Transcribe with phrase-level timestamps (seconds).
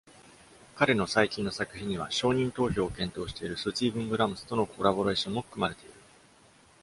[0.77, 5.93] 彼の最近の作品には、承認投票を検討しているスティーブン・ブラムスとのコラボレーションも含まれている。